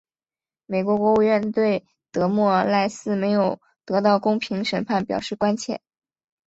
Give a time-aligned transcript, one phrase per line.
[0.65, 5.79] 美国国务院对德莫赖斯没有得到公平审判表示关切。